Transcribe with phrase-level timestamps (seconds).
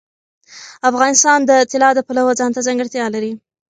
[0.89, 3.31] افغانستان د طلا د پلوه ځانته ځانګړتیا لري.